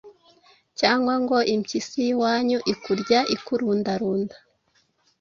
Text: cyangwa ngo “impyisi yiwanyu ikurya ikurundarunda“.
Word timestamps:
cyangwa 0.79 1.13
ngo 1.23 1.37
“impyisi 1.53 1.97
yiwanyu 2.05 2.59
ikurya 2.73 3.19
ikurundarunda“. 3.35 4.35